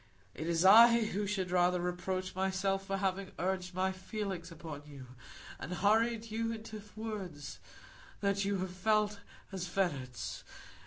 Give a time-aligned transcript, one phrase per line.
[0.33, 5.05] It is I who should rather reproach myself for having urged my feelings upon you,
[5.59, 7.59] and hurried you into words
[8.19, 9.19] that you have felt
[9.51, 10.43] as fetters.